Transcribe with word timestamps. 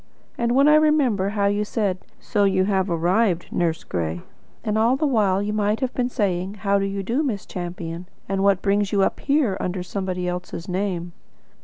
And 0.35 0.53
when 0.53 0.67
I 0.67 0.73
remember 0.73 1.29
how 1.29 1.45
you 1.45 1.63
said: 1.63 1.99
'So 2.19 2.43
you 2.45 2.63
have 2.65 2.89
arrived, 2.89 3.51
Nurse 3.51 3.83
Gray?' 3.83 4.23
and 4.63 4.75
all 4.75 4.95
the 4.95 5.05
while 5.05 5.43
you 5.43 5.53
might 5.53 5.79
have 5.79 5.93
been 5.93 6.09
saying. 6.09 6.55
'How 6.55 6.79
do 6.79 6.85
you 6.85 7.03
do, 7.03 7.21
Miss 7.21 7.45
Champion? 7.45 8.07
And 8.27 8.41
what 8.43 8.63
brings 8.63 8.91
you 8.91 9.03
up 9.03 9.19
here 9.19 9.57
under 9.59 9.83
somebody 9.83 10.27
else's 10.27 10.67
name?" 10.67 11.11